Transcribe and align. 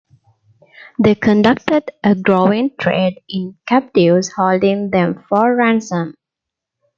They 0.97 1.13
conducted 1.13 1.91
a 2.03 2.15
growing 2.15 2.71
trade 2.79 3.21
in 3.29 3.55
captives, 3.67 4.31
holding 4.35 4.89
them 4.89 5.23
for 5.29 5.55
ransom. 5.55 6.15